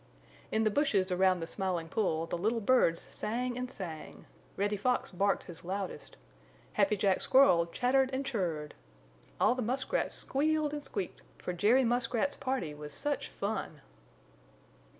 In 0.51 0.63
the 0.63 0.71
bushes 0.71 1.11
around 1.11 1.41
the 1.41 1.45
Smiling 1.45 1.87
Pool 1.87 2.25
the 2.25 2.35
little 2.39 2.59
birds 2.59 3.03
sang 3.11 3.55
and 3.55 3.69
sang. 3.69 4.25
Reddy 4.57 4.75
Fox 4.75 5.11
barked 5.11 5.43
his 5.43 5.63
loudest. 5.63 6.17
Happy 6.73 6.97
Jack 6.97 7.21
Squirrel 7.21 7.67
chattered 7.67 8.09
and 8.11 8.25
chir 8.25 8.39
r 8.39 8.45
r 8.57 8.63
ed. 8.63 8.73
All 9.39 9.53
the 9.53 9.61
muskrats 9.61 10.15
squealed 10.15 10.73
and 10.73 10.81
squeaked, 10.83 11.21
for 11.37 11.53
Jerry 11.53 11.83
Muskrat's 11.83 12.35
party 12.35 12.73
was 12.73 12.95
such 12.95 13.29
fun! 13.29 13.81